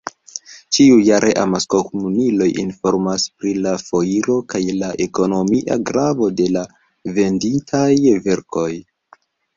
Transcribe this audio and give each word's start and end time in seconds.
Ĉiujare 0.75 1.33
amaskomunikiloj 1.41 2.47
informas 2.63 3.25
pri 3.41 3.53
la 3.67 3.73
foiro 3.89 4.37
kaj 4.55 4.61
la 4.79 4.89
ekonomia 5.07 5.77
gravo 5.91 6.31
de 6.41 6.49
la 6.57 6.65
venditaj 7.21 7.89
verkoj. 8.29 8.69